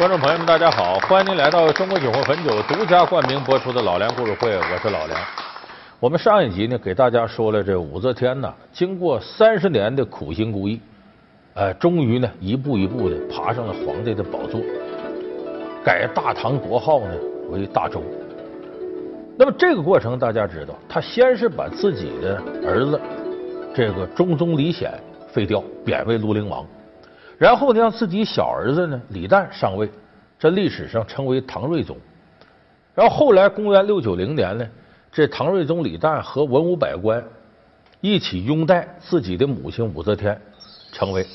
[0.00, 5.20] 观众朋友们，大家好，欢迎您来到中国酒魂汾酒独家冠名播出的《老梁故事会》，我是老梁。
[6.00, 10.80] 我们上一集呢，给大家说了这武则天呢，经过三十年的苦心孤诣，
[11.52, 14.62] 呃，终于呢，一步一步的爬上了皇帝的宝座，
[15.84, 17.14] 改大唐国号呢
[17.50, 18.02] 为大周。
[19.36, 22.98] 那么这个过程大家知道，他先是把自己的儿子
[23.74, 24.98] 这个中宗李显
[25.30, 26.66] 废掉，贬为庐陵王。
[27.40, 29.90] 然后呢，让自己小儿子呢李旦上位，
[30.38, 31.96] 这历史上称为唐睿宗。
[32.94, 34.68] 然后后来公元六九零年呢，
[35.10, 37.24] 这唐睿宗李旦和文武百官
[38.02, 40.38] 一起拥戴自己的母亲武则天，
[40.92, 41.26] 成为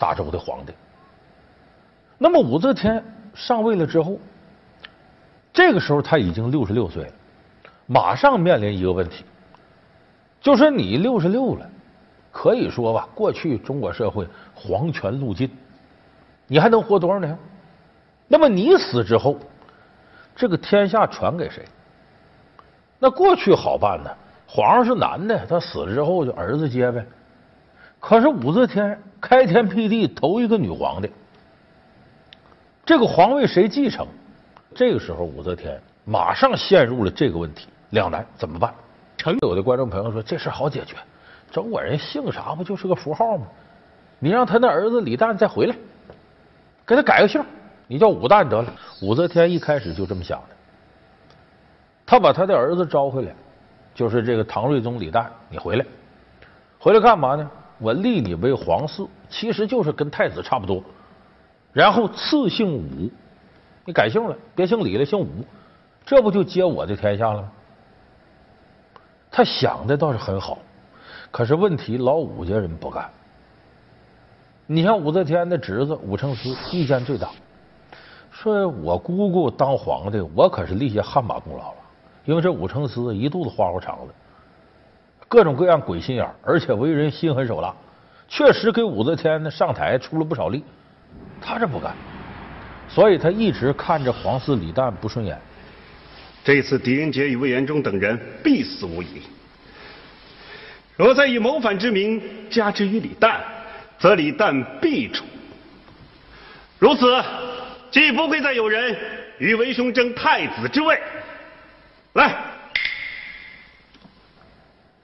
[0.00, 0.72] 大周的皇帝。
[2.18, 3.00] 那么武则天
[3.32, 4.18] 上位了之后，
[5.52, 7.12] 这个时候他已经六十六岁了，
[7.86, 9.24] 马上面临一个问题，
[10.40, 11.70] 就说你六十六了。
[12.32, 15.50] 可以说吧，过去中国社会皇权路尽，
[16.46, 17.38] 你还能活多少年？
[18.26, 19.38] 那么你死之后，
[20.34, 21.62] 这个天下传给谁？
[22.98, 24.10] 那过去好办呢，
[24.46, 27.04] 皇上是男的，他死了之后就儿子接呗。
[28.00, 31.10] 可是武则天开天辟地头一个女皇帝，
[32.84, 34.06] 这个皇位谁继承？
[34.74, 38.72] 这个时候武则天马上陷入了这个问题两难，怎么办？
[39.18, 40.96] 曾有的观众朋友说，这事好解决。
[41.52, 43.46] 中国人姓啥不就是个符号吗？
[44.18, 45.76] 你让他那儿子李旦再回来，
[46.86, 47.44] 给他改个姓，
[47.86, 48.72] 你叫武旦得了。
[49.02, 50.56] 武则天一开始就这么想的，
[52.06, 53.34] 他把他的儿子招回来，
[53.94, 55.84] 就是这个唐睿宗李旦，你回来，
[56.78, 57.50] 回来干嘛呢？
[57.78, 60.82] 我立你为皇嗣，其实就是跟太子差不多。
[61.72, 63.10] 然后赐姓武，
[63.84, 65.44] 你改姓了，别姓李了，姓武，
[66.06, 67.52] 这不就接我的天下了吗？
[69.32, 70.58] 他想的倒是很好。
[71.32, 73.08] 可是问题，老武家人不干。
[74.66, 77.30] 你像武则天的侄子武承嗣，意见最大，
[78.30, 81.78] 说我姑姑当皇帝，我可是立下汗马功劳了。
[82.26, 84.12] 因为这武承嗣一肚子花花肠子，
[85.26, 87.74] 各种各样鬼心眼，而且为人心狠手辣，
[88.28, 90.62] 确实给武则天呢上台出了不少力。
[91.40, 91.94] 他这不干，
[92.88, 95.36] 所以他一直看着皇嗣李旦不顺眼。
[96.44, 99.22] 这次狄仁杰与魏延忠等人必死无疑。
[101.02, 103.40] 若再以谋反之名加之于李旦，
[103.98, 105.24] 则李旦必诛。
[106.78, 107.20] 如此，
[107.90, 108.96] 既不会再有人
[109.38, 110.96] 与为兄争太子之位。
[112.12, 112.36] 来，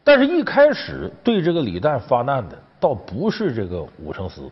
[0.04, 4.48] 但是，一开始对这个李旦发难的，倒不是这个武承嗣，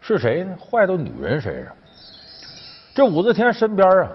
[0.00, 0.56] 是谁呢？
[0.56, 1.76] 坏到女人身上。
[2.94, 4.08] 这武则天身边啊，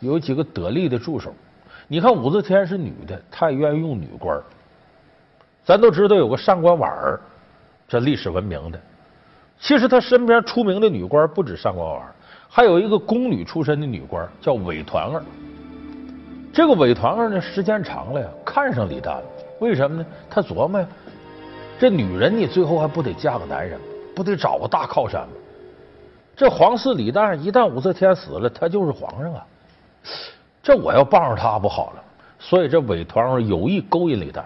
[0.00, 1.34] 有几个得力的助手。
[1.86, 4.38] 你看，武则天是女的，她也愿意用女官。
[5.68, 7.20] 咱都知道有个上官婉儿，
[7.86, 8.80] 这历史闻名的。
[9.60, 12.14] 其实他身边出名的女官不止上官婉儿，
[12.48, 15.22] 还有一个宫女出身的女官叫韦团儿。
[16.54, 19.22] 这个韦团儿呢，时间长了呀，看上李旦了。
[19.60, 20.06] 为什么呢？
[20.30, 20.88] 他琢磨呀，
[21.78, 23.78] 这女人你最后还不得嫁个男人，
[24.16, 25.34] 不得找个大靠山吗？
[26.34, 29.46] 这皇嗣李旦一旦武则天死了，他就是皇上啊。
[30.62, 32.02] 这我要傍上他不好了。
[32.38, 34.42] 所以这韦团儿有意勾引李旦。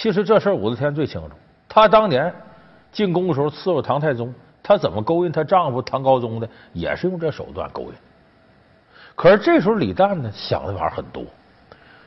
[0.00, 1.30] 其实这事儿武则天最清楚。
[1.68, 2.32] 她当年
[2.92, 4.32] 进宫的时候伺候唐太宗，
[4.62, 7.92] 她怎么勾引她丈夫唐高宗的，也是用这手段勾引。
[9.16, 11.24] 可是这时候李旦呢，想的法很多。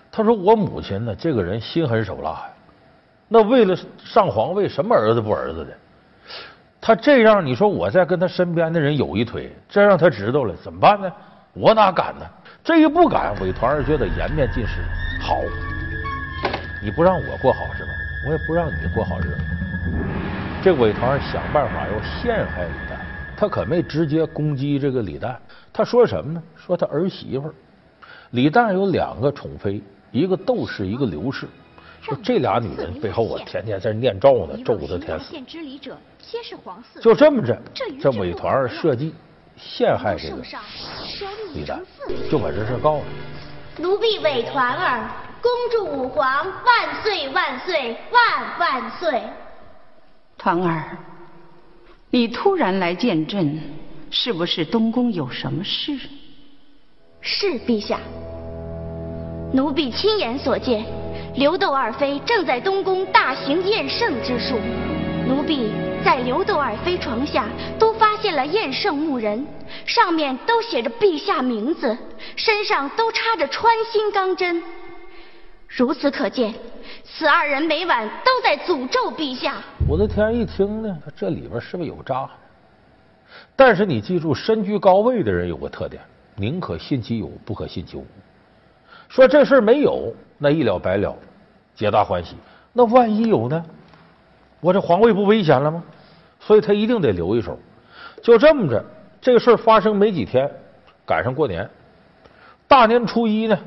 [0.09, 2.49] 他说：“我母亲呢，这个人心狠手辣呀，
[3.27, 5.77] 那为了上皇位，什么儿子不儿子的？
[6.79, 11.11] 他这样，你说我再跟他身边的人有一腿，这让他知道了怎么办呢？
[11.51, 12.25] 我哪敢呢？
[12.63, 14.81] 这一不敢，韦团儿觉得颜面尽失。
[15.21, 15.35] 好。”
[16.81, 17.89] 你不让我过好是吧？
[18.27, 19.37] 我也不让你过好日子。
[20.63, 22.97] 这韦团儿想办法要陷害李旦，
[23.35, 25.35] 他可没直接攻击这个李旦。
[25.73, 26.43] 他说什么呢？
[26.55, 27.51] 说他儿媳妇
[28.31, 31.47] 李旦有两个宠妃，一个窦氏，一个刘氏。
[32.01, 35.35] 说这俩女人背后啊，天天在念咒呢，咒武则天死。
[37.01, 37.59] 就这么着，
[37.99, 39.15] 这韦团儿设计
[39.55, 40.37] 陷害这个
[41.53, 41.79] 李旦，
[42.29, 43.03] 就把这事告了。
[43.77, 45.09] 奴婢韦团儿。
[45.41, 49.23] 恭祝武皇万岁万岁万万岁！
[50.37, 50.97] 团儿，
[52.11, 53.59] 你突然来见朕，
[54.11, 55.97] 是不是东宫有什么事？
[57.21, 57.99] 是陛下，
[59.51, 60.85] 奴婢亲眼所见，
[61.35, 64.59] 刘窦二妃正在东宫大行验圣之术。
[65.27, 65.71] 奴婢
[66.03, 67.45] 在刘窦二妃床下
[67.79, 69.45] 都发现了验圣木人，
[69.87, 71.97] 上面都写着陛下名字，
[72.35, 74.61] 身上都插着穿心钢针。
[75.73, 76.53] 如此可见，
[77.05, 79.55] 此二人每晚都在诅咒陛下。
[79.87, 82.29] 武则天一听呢，他这里边是不是有诈？
[83.55, 86.03] 但是你记住，身居高位的人有个特点，
[86.35, 88.05] 宁可信其有，不可信其无。
[89.07, 91.15] 说这事儿没有，那一了百了，
[91.73, 92.35] 皆大欢喜。
[92.73, 93.65] 那万一有呢？
[94.59, 95.81] 我这皇位不危险了吗？
[96.41, 97.57] 所以他一定得留一手。
[98.21, 98.83] 就这么着，
[99.21, 100.51] 这个事儿发生没几天，
[101.05, 101.69] 赶上过年，
[102.67, 103.57] 大年初一呢，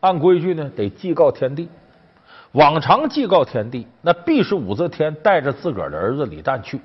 [0.00, 1.68] 按规矩呢得祭告天地。
[2.52, 6.80] 往常祭告天地，那必是武则天带着自个儿的儿子李旦去。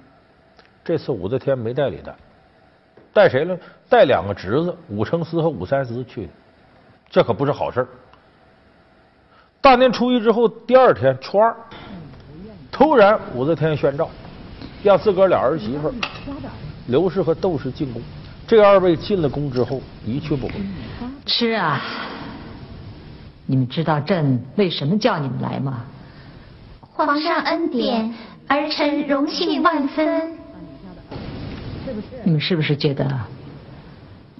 [0.84, 2.14] 这次武则天没带李旦，
[3.12, 3.58] 带谁了？
[3.90, 6.30] 带两个侄子武承嗣和武三思去。
[7.10, 7.88] 这可不是好事。
[9.60, 11.56] 大年初一之后，第二天初二，
[12.72, 14.08] 突然武则天宣诏，
[14.84, 15.92] 让自个儿俩儿媳妇
[16.86, 18.00] 刘氏和窦氏进宫。
[18.46, 20.54] 这二位进了宫之后，一去不回。
[21.26, 21.82] 吃啊！
[23.46, 25.84] 你们知道朕为什么叫你们来吗？
[26.98, 28.14] 皇上恩典，
[28.48, 30.38] 儿臣荣幸万分。
[32.24, 33.06] 你们是不是觉得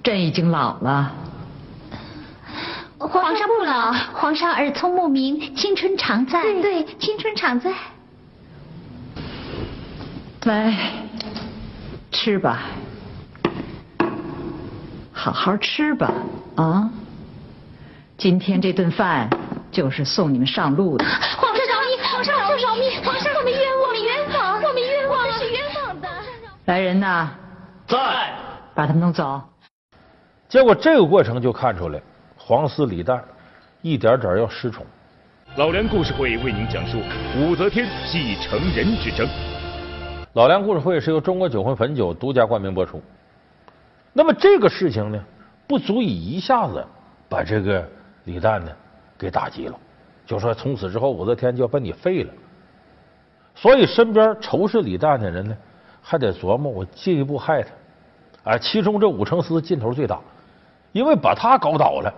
[0.02, 1.12] 朕已经老了？
[2.98, 6.42] 皇上不老，皇上耳聪目明，青春常在。
[6.42, 7.70] 对对，青春常在。
[10.44, 10.74] 来，
[12.10, 12.62] 吃吧，
[15.12, 16.12] 好好吃吧，
[16.56, 16.90] 啊！
[18.18, 19.28] 今天这顿饭
[19.70, 21.04] 就是送你们上路的。
[21.04, 21.98] 皇上饶命！
[22.02, 23.02] 皇上饶命！
[23.04, 26.08] 皇上，我们冤枉，我们冤枉，我们冤枉，我们是冤枉的。
[26.64, 27.28] 来人呐，
[27.86, 27.98] 在，
[28.74, 29.42] 把他们弄走。
[30.48, 32.00] 结果这个过程就看出来，
[32.38, 33.20] 皇嗣李旦
[33.82, 34.86] 一点点要失宠。
[35.56, 36.98] 老梁故事会为您讲述
[37.38, 39.28] 武则天继承人之争。
[40.32, 43.02] 老梁故事会是由中国酒魂汾酒独家冠名播出。
[44.14, 45.22] 那么这个事情呢，
[45.66, 46.82] 不足以一下子
[47.28, 47.86] 把这个。
[48.26, 48.70] 李旦呢，
[49.16, 49.76] 给打击了，
[50.26, 52.32] 就说从此之后武则天就要把你废了。
[53.54, 55.56] 所以身边仇视李旦的人呢，
[56.02, 57.70] 还得琢磨我进一步害他。
[58.50, 60.20] 啊，其中这武承嗣劲头最大，
[60.92, 62.12] 因为把他搞倒了，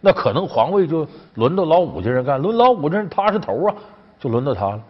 [0.00, 3.74] 那可能皇位就轮到老武家人干，轮老武家人他是头啊，
[4.20, 4.82] 就轮到他了。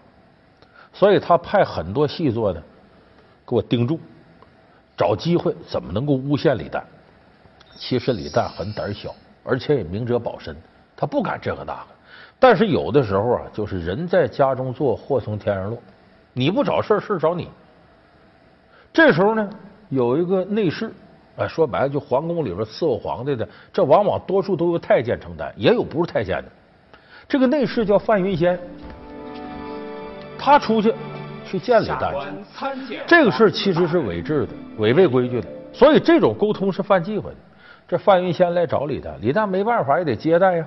[0.93, 2.63] 所以他派很多细作的
[3.47, 4.01] 给我盯住，
[4.97, 6.83] 找机会怎么能够诬陷李旦。
[7.75, 9.15] 其实李旦很胆小。
[9.47, 10.57] 而且也明哲保身，
[10.97, 11.87] 他不敢这个那个。
[12.39, 15.79] 但是有的时候啊，就是人在家中坐，祸从天上落。
[16.33, 17.49] 你不找事，事找你。
[18.93, 19.49] 这时候呢，
[19.89, 20.93] 有一个内侍，
[21.37, 26.45] 哎，说白了就皇宫里边伺候皇帝的，这往往多数都由太监承担，也有不是太监的。
[27.29, 28.59] 这个内侍叫范云仙，
[30.39, 30.95] 他出去
[31.47, 32.13] 去见李旦
[32.87, 37.37] 去，这个事其实是违制的，违背规矩的，所以这种沟通是犯忌讳的。
[37.89, 40.67] 这范云仙来找李旦，李旦没办法也得接待呀。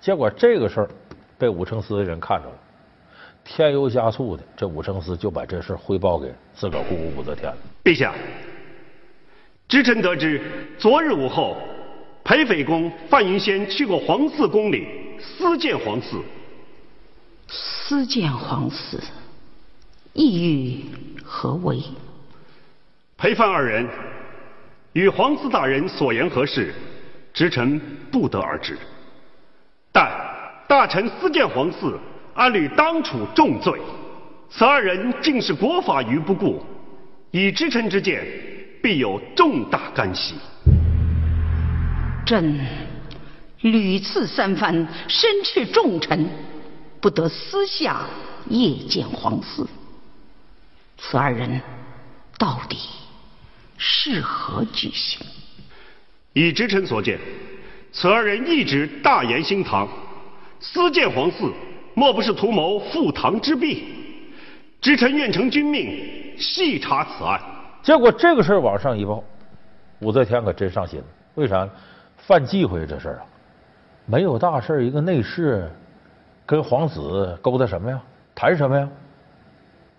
[0.00, 0.90] 结果这个事儿
[1.36, 2.54] 被武承嗣的人看着了，
[3.44, 7.56] 添油加醋的，这武承嗣就把这事儿汇报给自个儿姑姑武则天了。
[7.84, 8.14] 陛下，
[9.68, 10.40] 侄臣得知，
[10.78, 11.58] 昨日午后，
[12.24, 14.88] 裴妃宫范云仙去过皇嗣宫里
[15.20, 16.22] 私见皇嗣。
[17.48, 18.98] 私见皇嗣，
[20.14, 20.84] 意欲
[21.22, 21.82] 何为？
[23.18, 23.86] 裴范二人。
[24.96, 26.74] 与皇嗣大人所言何事，
[27.34, 27.78] 侄臣
[28.10, 28.78] 不得而知。
[29.92, 30.10] 但
[30.66, 31.94] 大臣私见皇嗣，
[32.32, 33.78] 按律当处重罪。
[34.48, 36.64] 此二人竟是国法于不顾，
[37.30, 38.24] 以侄臣之见，
[38.82, 40.36] 必有重大干系。
[42.24, 42.58] 朕
[43.60, 44.74] 屡次三番
[45.08, 46.26] 申斥重臣，
[47.02, 48.00] 不得私下
[48.48, 49.66] 夜见皇嗣。
[50.96, 51.60] 此二人
[52.38, 52.78] 到底？
[53.76, 55.26] 是何居心？
[56.32, 57.18] 以侄臣所见，
[57.92, 59.88] 此二人一直大言兴唐，
[60.60, 61.50] 私建皇嗣，
[61.94, 63.84] 莫不是图谋复唐之弊？
[64.80, 67.40] 侄臣愿承君命，细查此案。
[67.82, 69.24] 结果这个事儿往上一报，
[70.00, 71.06] 武则天可真上心了。
[71.36, 71.68] 为啥？
[72.18, 73.24] 犯忌讳这事儿啊，
[74.04, 75.70] 没有大事，一个内侍
[76.44, 77.98] 跟皇子勾搭什么呀？
[78.34, 78.88] 谈什么呀？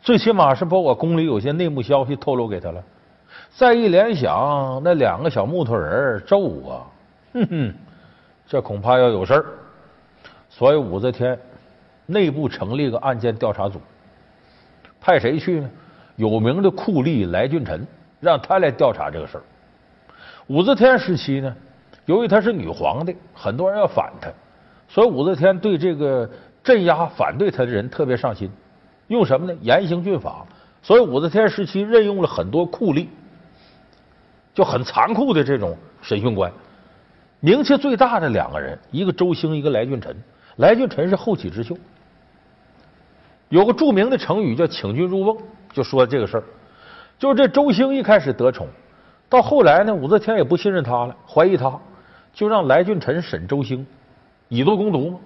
[0.01, 2.84] 最起码是把我宫里有些内幕消息透露给他了。
[3.56, 6.86] 再一联想，那两个小木头人咒啊，
[7.34, 7.74] 哼哼，
[8.48, 9.46] 这恐怕要有事儿。
[10.50, 11.38] 所以武则天
[12.06, 13.79] 内部成立个案件调查组，
[15.01, 15.70] 派谁去呢？
[16.15, 17.86] 有名的酷吏来俊臣，
[18.20, 19.44] 让他来调查这个事儿。
[20.48, 21.56] 武则天时期呢，
[22.06, 24.29] 由于她是女皇帝，很多人要反她，
[24.88, 26.27] 所以武则天对这个
[26.63, 28.50] 镇压反对她的人特别上心，
[29.08, 29.60] 用什么呢？
[29.62, 30.46] 严刑峻法。
[30.82, 33.08] 所以武则天时期任用了很多酷吏。
[34.58, 36.52] 就很残酷的这种审讯官，
[37.42, 40.18] 名气最大的两个人，一个周兴，一个来俊臣。
[40.56, 41.78] 来俊臣是后起之秀，
[43.50, 45.38] 有个著名的成语叫“请君入瓮”，
[45.72, 46.44] 就说这个事儿。
[47.20, 48.68] 就是这周兴一开始得宠，
[49.30, 51.80] 到后来呢，武则天也不信任他了，怀疑他，
[52.34, 53.86] 就让来俊臣审周兴，
[54.48, 55.20] 以毒攻毒嘛。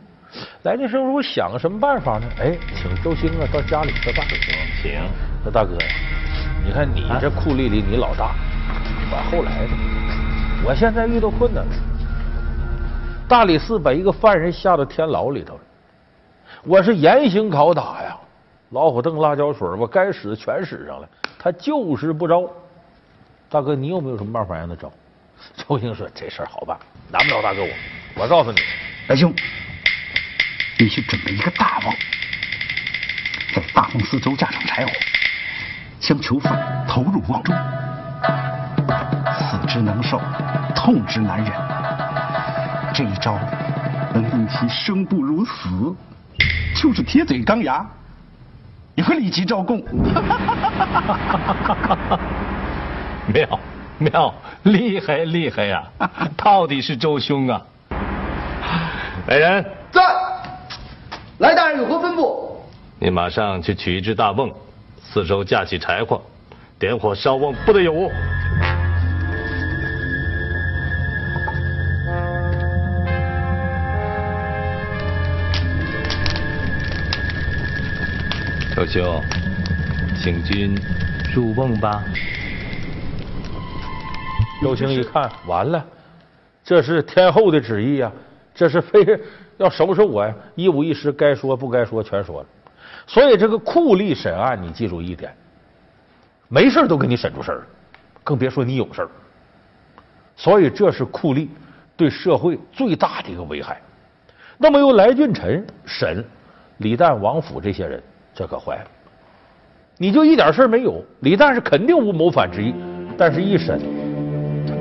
[0.64, 2.28] 来俊臣说：“我想个什么办法呢？
[2.38, 4.28] 哎，请周兴啊到家里吃饭。
[4.84, 4.92] 请，
[5.42, 5.86] 说大哥呀，
[6.66, 8.36] 你看你这酷吏里你老大，
[9.14, 9.74] 我后来的，
[10.66, 11.72] 我现在遇到困难了。
[13.28, 15.62] 大理寺把一个犯人下到天牢里头了，
[16.64, 18.18] 我是严刑拷打呀，
[18.70, 22.50] 老虎凳、辣椒水，我该使的全使上了，他就是不招。”
[23.50, 24.90] 大哥，你有没有什么办法让他招？
[25.58, 26.78] 周兴说：“这事儿好办，
[27.12, 27.70] 难不着大哥我。
[28.16, 28.62] 我告诉你，
[29.08, 29.34] 来兄，
[30.80, 31.94] 你去准备一个大瓮，
[33.56, 34.92] 在大瓮四周架上柴火，
[36.00, 37.54] 将囚犯投入瓮中。
[39.72, 40.20] 死之能受，
[40.76, 41.54] 痛之难忍。
[42.94, 43.40] 这一招
[44.14, 45.70] 能令其生不如死，
[46.76, 47.86] 就是铁嘴钢牙，
[48.96, 49.82] 也会立即招供。
[53.34, 53.60] ”妙
[53.98, 55.84] 妙，厉害厉害呀！
[56.36, 57.62] 到底是周兄啊！
[59.28, 60.02] 来人，在。
[61.38, 62.58] 来大人有何吩咐？
[63.00, 64.52] 你马上去取一只大瓮，
[65.02, 66.22] 四周架起柴火，
[66.78, 68.12] 点火烧瓮，不得有误。
[78.82, 79.22] 周兄，
[80.24, 80.76] 请君。
[81.36, 82.04] 入瓮吧。
[84.60, 85.86] 周兴一看，完了，
[86.64, 88.12] 这是天后的旨意呀，
[88.56, 89.06] 这是非
[89.58, 90.34] 要收拾我呀！
[90.56, 92.48] 一五一十，该说不该说全说了。
[93.06, 95.32] 所以这个酷吏审案，你记住一点，
[96.48, 97.62] 没事都给你审出事儿，
[98.24, 99.10] 更别说你有事儿。
[100.36, 101.48] 所以这是酷吏
[101.96, 103.80] 对社会最大的一个危害。
[104.58, 106.26] 那么由来俊臣审
[106.78, 108.02] 李旦、王府这些人，
[108.34, 108.86] 这可坏了，
[109.98, 111.04] 你就一点事儿没有。
[111.20, 112.74] 李旦是肯定无谋反之意，
[113.18, 113.80] 但是一审。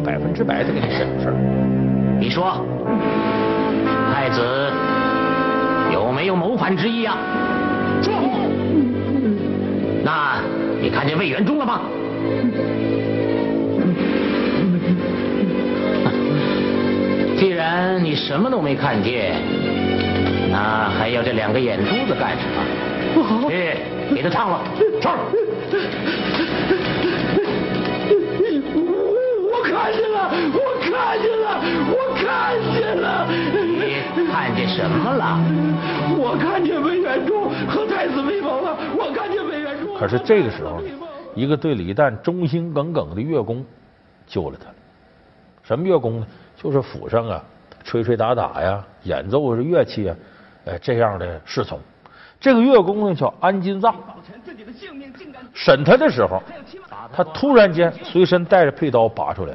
[0.02, 1.34] 百分之百的给你审出事儿。
[2.18, 2.64] 你说，
[4.12, 4.40] 太子
[5.92, 7.18] 有没有谋反之意啊？
[8.02, 8.12] 有。
[10.02, 10.40] 那
[10.80, 11.82] 你看见魏元忠了吗？
[17.38, 19.34] 既然你什么都没看见，
[20.50, 22.62] 那还要这两个眼珠子干什么？
[23.48, 24.60] 去，给他烫了，
[25.00, 25.18] 唱。
[29.62, 33.26] 看见了，我看见了，我看见了。
[34.14, 35.38] 你看见什么了？
[36.18, 38.76] 我看见魏元忠和太子为谋了。
[38.96, 39.96] 我看见魏元忠。
[39.96, 40.82] 可是这个时候，
[41.34, 43.64] 一个对李旦忠心耿耿的乐工
[44.26, 44.70] 救了他。
[45.62, 46.26] 什么乐工呢？
[46.56, 47.42] 就是府上啊，
[47.84, 50.16] 吹吹打打呀，演奏着乐器啊，
[50.66, 51.78] 哎，这样的侍从。
[52.40, 53.94] 这个乐工呢叫安金藏。
[55.52, 56.42] 审他的时候，
[57.12, 59.54] 他突然间随身带着佩刀拔出来。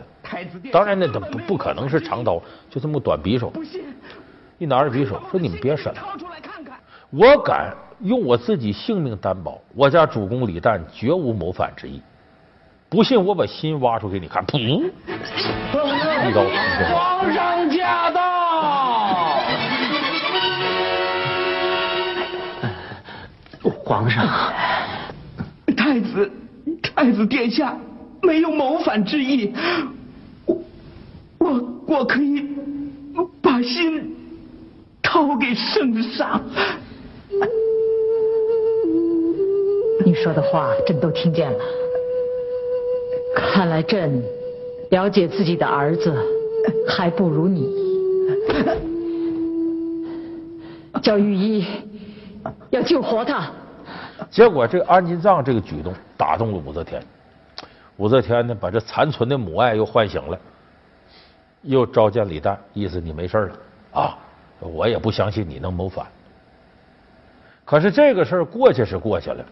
[0.71, 3.51] 当然那不不可能是长刀，就这么短匕首。
[4.57, 6.01] 一拿着匕首说：“你们别审了，
[7.09, 12.01] 我敢用我自己性命担保，我家主公李旦绝无谋反之意。
[12.89, 14.57] 不信我把心挖出给你看。”噗！
[14.57, 16.87] 一刀捅中。
[16.93, 18.24] 皇上驾到！
[23.85, 24.27] 皇上，
[25.77, 26.31] 太子，
[26.81, 27.77] 太子殿下
[28.23, 29.53] 没有谋反之意。
[30.47, 30.57] 我
[31.37, 32.43] 我我可以
[33.43, 34.15] 把心
[35.03, 36.41] 掏给圣上。
[40.03, 41.59] 你说的话朕都听见了，
[43.35, 44.23] 看来朕
[44.89, 46.11] 了解自己的儿子
[46.87, 47.69] 还不如你。
[51.03, 51.63] 叫御医
[52.71, 53.51] 要救活他。
[54.31, 57.01] 结果这个安金藏这个举动打动了武则天，
[57.97, 60.37] 武则天呢把这残存的母爱又唤醒了。
[61.61, 63.55] 又召见李旦，意思你没事了
[63.99, 64.17] 啊！
[64.59, 66.05] 我也不相信你能谋反。
[67.65, 69.43] 可是这个事儿过去是过去了，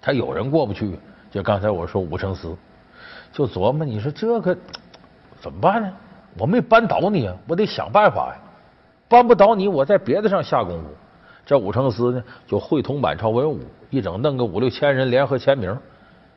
[0.00, 0.98] 他有人过不去。
[1.30, 2.56] 就刚才我说武承思，
[3.32, 4.56] 就琢磨你说这个
[5.40, 5.92] 怎么办呢？
[6.38, 8.40] 我没扳倒你啊，我得想办法呀。
[9.06, 10.86] 扳不倒你，我在别的上下功夫。
[11.44, 15.76] 这武承思呢，就会同满朝文武，一整弄个五六千人联合签名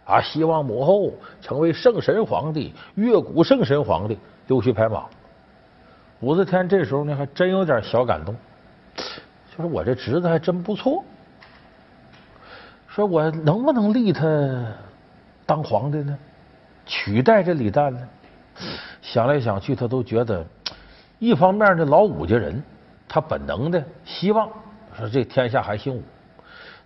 [0.05, 4.17] 啊，希望母后成为圣神皇帝，越古圣神皇帝。
[4.48, 5.05] 溜须拍马，
[6.19, 8.36] 武则天这时候呢，还真有点小感动，
[9.55, 11.01] 就是我这侄子还真不错，
[12.89, 14.25] 说我能不能立他
[15.45, 16.17] 当皇帝呢？
[16.86, 18.00] 取代这李旦呢？
[19.01, 20.45] 想来想去，他都觉得，
[21.19, 22.62] 一方面呢，老武家人，
[23.07, 24.50] 他本能的希望
[24.97, 26.03] 说这天下还姓武，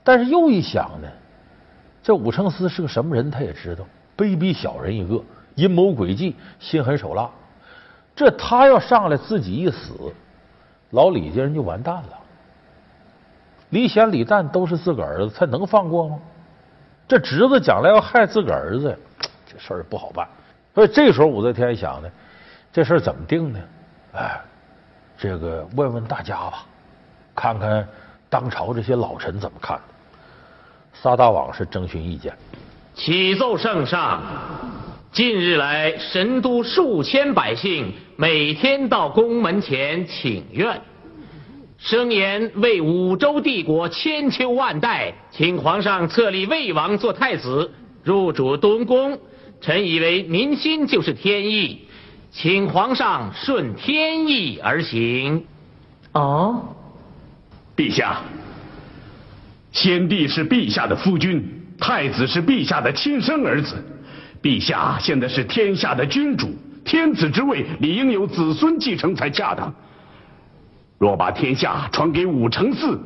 [0.03, 1.07] 但是又一想呢，
[2.01, 3.85] 这武承思是个什么人，他也知道，
[4.17, 5.23] 卑鄙小人一个。
[5.55, 7.27] 阴谋诡计、心狠手辣。
[8.15, 10.13] 这他要上来自己一死，
[10.91, 12.09] 老李家人就完蛋了。
[13.71, 16.19] 李显、李旦都是自个儿子，他能放过吗？
[17.07, 18.95] 这侄子将来要害自个儿子，
[19.47, 20.27] 这事儿不好办。
[20.75, 22.09] 所以这时候武则天想呢，
[22.71, 23.59] 这事儿怎么定呢？
[24.13, 24.39] 哎，
[25.17, 26.67] 这个问问大家吧，
[27.37, 27.87] 看看
[28.27, 29.79] 当朝这些老臣怎么看。
[30.91, 32.33] 撒大网是征询意见。
[32.95, 34.23] 启奏圣上，
[35.11, 40.81] 近日来神都数千百姓每天到宫门前请愿。
[41.77, 47.71] 声言为五洲帝国千秋万代，请皇上册立魏王做太子，
[48.03, 49.19] 入主东宫。
[49.61, 51.87] 臣以为民心就是天意，
[52.31, 55.45] 请皇上顺天意而行。
[56.13, 56.63] 哦，
[57.77, 58.17] 陛下，
[59.71, 61.47] 先帝是陛下的夫君，
[61.79, 63.75] 太子是陛下的亲生儿子。
[64.41, 66.49] 陛下现在是天下的君主，
[66.83, 69.71] 天子之位理应由子孙继承才恰当。
[70.97, 72.97] 若把天下传给武承嗣，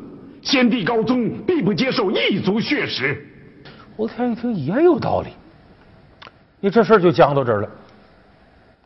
[0.42, 3.28] 先帝高宗必不接受异族血史。
[3.98, 5.32] 武则天一听也有道理，
[6.62, 7.70] 你这事儿就僵到这儿了。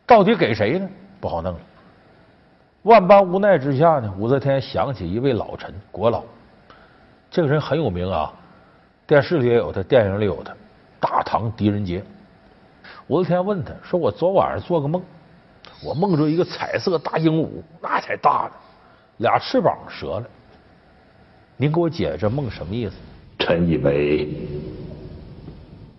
[0.04, 0.88] 到底给谁呢？
[1.20, 1.60] 不好弄了。
[2.86, 6.22] 万般无奈之下呢，武则天想起一位老臣国老，
[7.28, 8.32] 这个人很有名啊，
[9.08, 10.54] 电视里也有他，电影里有他，
[11.00, 12.00] 大唐狄仁杰。
[13.08, 15.02] 武则天问他说：“我昨晚上做个梦，
[15.84, 17.48] 我梦着一个彩色大鹦鹉，
[17.82, 18.52] 那才大呢。”
[19.18, 20.26] 俩翅膀折了，
[21.56, 22.94] 您给我解解这梦什么意思？
[23.40, 24.28] 臣以为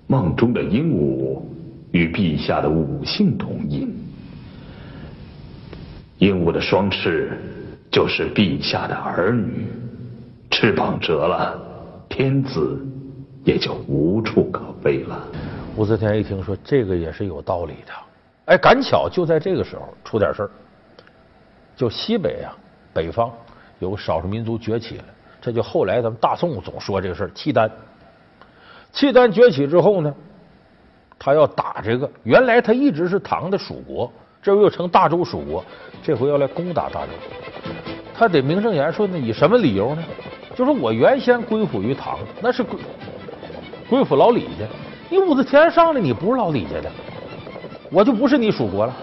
[0.07, 1.41] 梦中的鹦鹉
[1.91, 3.93] 与陛下的五姓同音，
[6.19, 7.37] 鹦鹉的双翅
[7.91, 9.67] 就是陛下的儿女，
[10.49, 11.59] 翅膀折了，
[12.09, 12.79] 天子
[13.43, 15.27] 也就无处可飞了。
[15.75, 17.93] 武则天一听说这个也是有道理的，
[18.45, 20.49] 哎，赶巧就在这个时候出点事儿，
[21.75, 22.55] 就西北啊。
[22.93, 23.31] 北方
[23.77, 25.03] 有个少数民族崛起了，
[25.39, 27.31] 这就后来咱们大宋总说这个事儿。
[27.35, 27.69] 契丹，
[28.91, 30.11] 契丹崛起之后呢，
[31.19, 34.11] 他要打这个，原来他一直是唐的属国，
[34.47, 35.61] 这又成大周蜀国，
[36.01, 37.09] 这回要来攻打大周，
[38.17, 40.01] 他得名正言顺的，以什么理由呢？
[40.55, 42.79] 就是我原先归附于唐，那是归
[43.89, 44.65] 归附老李家，
[45.09, 46.89] 你武则天上来，你不是老李家的，
[47.91, 48.95] 我就不是你蜀国了。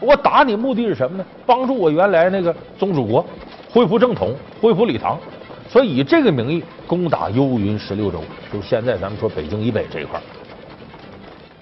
[0.00, 1.24] 我打你目的是什么呢？
[1.46, 3.24] 帮助我原来那个宗主国
[3.70, 5.18] 恢复正统，恢复李唐，
[5.66, 10.20] 所以以这个名义攻打幽云十六州，就是现在咱们说北京以北这一块。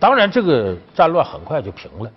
[0.00, 2.10] 当然，这个战乱很快就平了。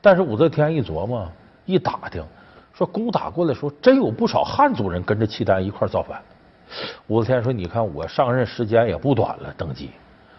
[0.00, 1.30] 但是武则天一琢磨，
[1.66, 2.24] 一打听，
[2.72, 6.20] 说攻打过来说真有不少汉族人跟着契丹一块造反。
[7.08, 9.90] 武则天说：“你看我上任时间也不短了，登基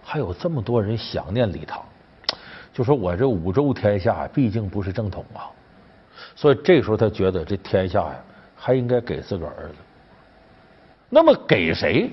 [0.03, 1.83] 还有这么多人想念李唐。”
[2.73, 5.51] 就说我这五洲天下毕竟不是正统啊，
[6.35, 8.15] 所以这时候他觉得这天下呀
[8.55, 9.75] 还应该给自个儿子。
[11.09, 12.09] 那么给谁？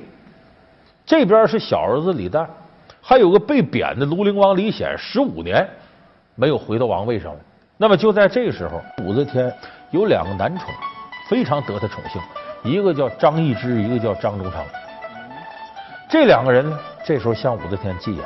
[1.07, 2.47] 这边是小儿子李旦，
[3.01, 5.67] 还有个被贬的庐陵王李显，十五年
[6.39, 7.39] 没有回到王位上来。
[7.77, 9.53] 那么就在这个时候，武则天
[9.91, 10.73] 有两个男宠，
[11.29, 12.23] 非常得他宠幸，
[12.63, 14.65] 一个叫张易之，一个叫张忠昌。
[16.09, 18.25] 这两个人呢，这时候向武则天进言。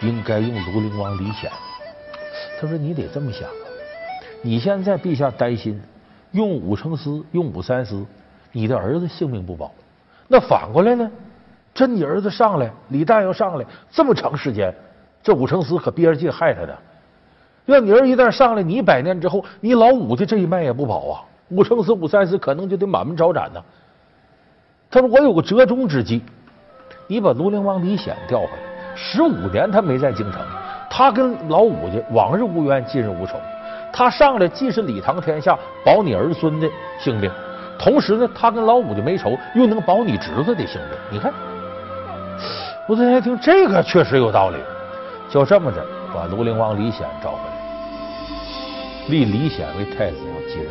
[0.00, 1.50] 应该用庐陵王李显。
[2.60, 3.48] 他说：“你得这么想，
[4.42, 5.80] 你现在陛下担心
[6.32, 8.04] 用武承嗣、用武三思，
[8.52, 9.72] 你的儿子性命不保。
[10.28, 11.10] 那反过来呢？
[11.72, 14.74] 这你儿子上来，李旦要上来这么长时间，
[15.22, 16.76] 这武承嗣可憋着劲害他的。
[17.66, 21.22] 要你儿一旦上来，你百年之后，你老五的这一脉也不保啊。
[21.48, 23.62] 武承嗣、武三思可能就得满门抄斩呢。
[24.90, 26.22] 他说：我有个折中之计，
[27.06, 28.52] 你把庐陵王李显调回来。”
[28.96, 30.40] 十五年他没在京城，
[30.88, 33.36] 他跟老五家往日无冤，近日无仇。
[33.92, 36.68] 他上来既是李唐天下，保你儿孙的
[37.00, 37.30] 性命，
[37.78, 40.98] 同时呢，他跟老五家没仇，又能保你侄子的性命。
[41.10, 41.32] 你看，
[42.88, 44.58] 武则天一听这个确实有道理，
[45.28, 47.53] 就这么着把庐陵王李显召回来，
[49.08, 50.68] 立李显为太子要继任。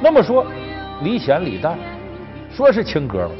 [0.00, 0.46] 那么说，
[1.02, 1.74] 李显、李旦
[2.50, 3.30] 说是亲哥们，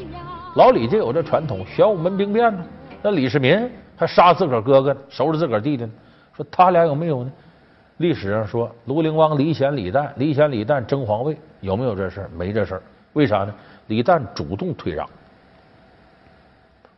[0.55, 2.63] 老李家有这传统，玄武门兵变呢。
[3.01, 5.91] 那李世民还杀自个儿哥哥，收拾自个儿弟弟呢。
[6.35, 7.31] 说他俩有没有呢？
[7.99, 12.29] 历史上说，庐陵王李显、李旦，李显、李旦争皇位，有没有这事儿？
[12.35, 12.81] 没这事儿。
[13.13, 13.53] 为啥呢？
[13.87, 15.07] 李旦主动退让。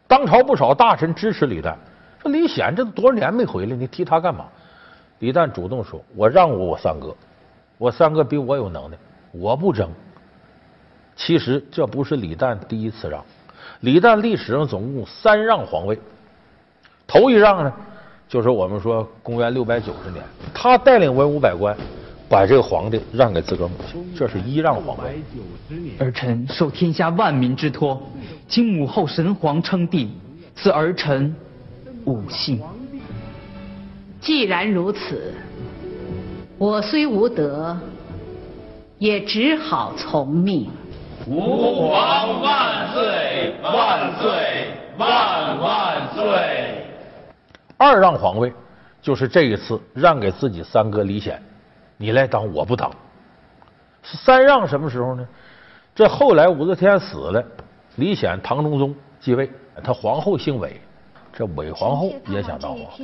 [0.08, 1.76] 当朝不少大臣支持李旦，
[2.22, 4.46] 说李显这多少年没回来，你提他干嘛？
[5.20, 7.16] 李旦主动说：“我让过我三哥。”
[7.80, 8.98] 我三哥比我有能耐，
[9.32, 9.90] 我不争。
[11.16, 13.26] 其实这不是李旦第一次让，
[13.80, 16.00] 李旦历史上总共三让皇位。
[17.08, 17.74] 头一让呢，
[18.28, 20.24] 就是我们说公元六百九十年，
[20.64, 21.76] 他带领文武百官
[22.30, 25.20] 把这个皇帝让给自个儿母亲，这是一让皇位。
[25.98, 28.00] 儿臣受天下万民之托，
[28.48, 30.12] 经母后神皇称帝，
[30.54, 31.36] 赐儿臣
[32.06, 32.62] 武姓。
[34.20, 35.34] 既然如此，
[36.60, 37.76] 我虽无德，
[39.00, 40.70] 也只好从命。
[41.26, 44.68] 吾皇万岁万岁
[45.00, 46.86] 万万岁！
[47.78, 48.54] 二让皇位
[49.02, 51.42] 就是这一次让给自己三哥李显，
[51.98, 52.92] 你来当我不当。
[54.04, 55.28] 三让什么时候呢？
[55.94, 57.44] 这后来武则天死了，
[57.98, 59.50] 李显唐中宗继位，
[59.84, 60.80] 他皇后姓韦，
[61.34, 62.98] 这韦皇后也想当皇后。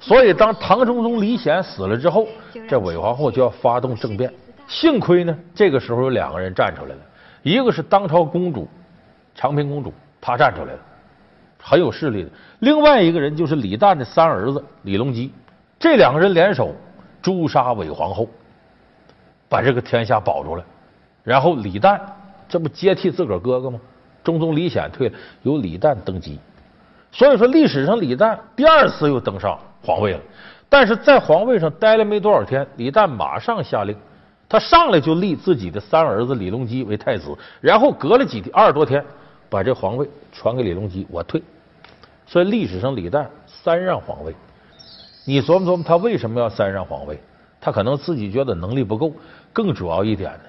[0.00, 2.26] 所以当唐中宗李显死了之后，
[2.68, 4.32] 这韦皇后就要发动政变。
[4.66, 7.00] 幸亏呢，这个时候有两个人站出来了，
[7.42, 8.66] 一个是当朝公主
[9.34, 10.78] 长平公主，她站出来了。
[11.66, 15.32] 很有势力的，另外一个人就是李旦的三儿子李隆基，
[15.78, 16.74] 这两个人联手
[17.22, 18.28] 诛杀韦皇后，
[19.48, 20.64] 把这个天下保住了。
[21.22, 21.98] 然后李旦
[22.46, 23.80] 这不接替自个儿哥哥吗？
[24.22, 26.38] 中宗李显退了，由李旦登基。
[27.10, 30.20] 所以说历史上李旦第二次又登上皇位了，
[30.68, 33.96] 但是在皇位上待了没多少天，李旦马上下令，
[34.50, 39.02] 他上来就立自己的三儿子李隆基为太子，然后隔了几天二十多天，
[39.48, 41.42] 把这皇位传给李隆基，我退。
[42.26, 44.34] 所以历史上李旦三让皇位，
[45.24, 47.20] 你琢磨琢磨，他为什么要三让皇位？
[47.60, 49.12] 他可能自己觉得能力不够，
[49.52, 50.44] 更主要一点呢，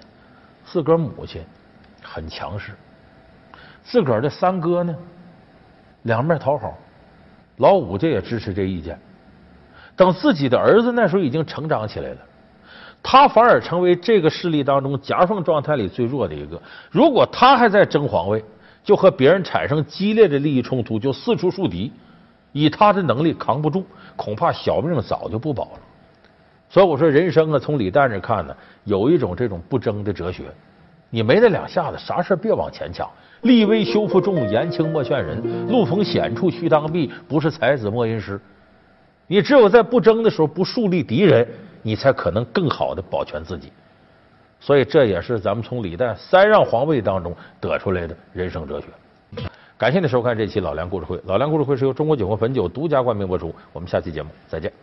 [0.66, 1.42] 自个儿母亲
[2.02, 2.74] 很强势，
[3.84, 4.96] 自个儿的三哥呢
[6.04, 6.78] 两面讨好，
[7.58, 9.00] 老五家也支持这意见。
[9.96, 12.18] 等自己的儿子那时候已经成长起来了，
[13.02, 16.62] 他反而成为这个势力当中夹缝状态里最弱的一个。
[16.92, 18.44] 如果他还在争皇位，
[18.86, 21.92] 就和别人产生激烈的利益冲突，就四处树敌，
[22.54, 23.84] 以他的能力扛不住，
[24.16, 25.80] 恐怕小命早就不保了。
[26.70, 30.44] 所以我说，人生啊，从李旦这看呢，有一种这种不争的哲学。
[31.10, 33.10] 你没那两下子，啥事别往前抢。
[33.42, 35.68] 立威修复重，言轻莫劝人。
[35.68, 38.40] 路逢险处须当避，不是才子莫吟诗。
[39.28, 41.48] 你只有在不争的时候，不树立敌人，
[41.82, 43.72] 你才可能更好的保全自己。
[44.66, 48.88] 所以这也是咱们从李旦三让皇位当中得出来的人生哲学。
[49.78, 53.54] 感谢您收看这期老梁故事会，老梁故事会是由中国酒和汾酒独家冠名播出。
[53.72, 54.74] 我们下期节目再见。